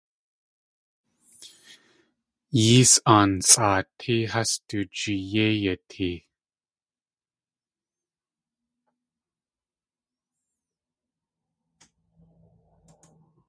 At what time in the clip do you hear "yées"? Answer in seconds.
2.65-2.93